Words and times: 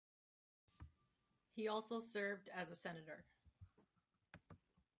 He 1.55 1.67
also 1.67 1.99
served 1.99 2.49
as 2.55 2.71
a 2.71 2.75
senator. 2.75 3.23